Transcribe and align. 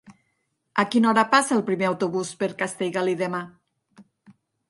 A 0.83 0.85
quina 0.93 1.09
hora 1.09 1.23
passa 1.33 1.53
el 1.57 1.61
primer 1.67 1.87
autobús 1.91 2.31
per 2.41 2.49
Castellgalí 2.63 3.15
demà? 3.23 3.45